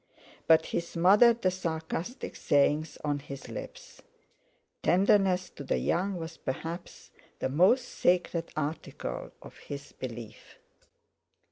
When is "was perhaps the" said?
6.15-7.49